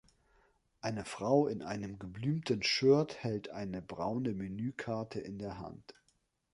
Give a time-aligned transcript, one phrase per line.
[0.79, 5.93] Eine Frau in einem geblümten Shirt hält eine braune Menükarte in der Hand.